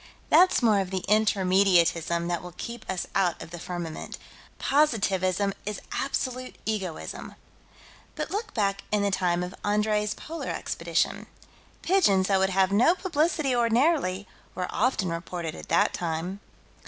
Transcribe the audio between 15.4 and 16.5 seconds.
at that time.